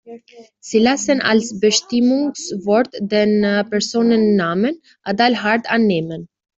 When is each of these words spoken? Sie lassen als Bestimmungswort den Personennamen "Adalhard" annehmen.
Sie 0.59 0.79
lassen 0.79 1.21
als 1.21 1.59
Bestimmungswort 1.59 2.89
den 3.01 3.41
Personennamen 3.69 4.81
"Adalhard" 5.03 5.69
annehmen. 5.69 6.27